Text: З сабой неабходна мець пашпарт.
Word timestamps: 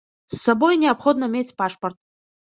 З 0.35 0.37
сабой 0.45 0.79
неабходна 0.83 1.29
мець 1.35 1.55
пашпарт. 1.63 1.97